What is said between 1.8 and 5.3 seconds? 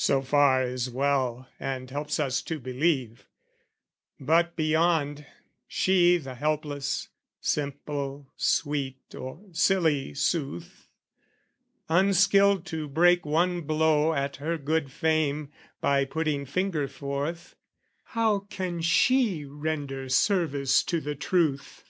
helps us to believe: But beyond,